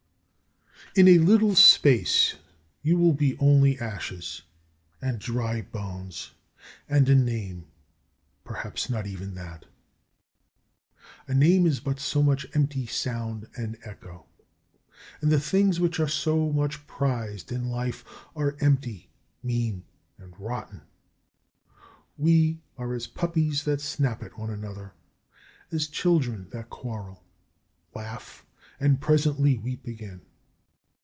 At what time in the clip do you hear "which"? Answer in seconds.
15.79-15.97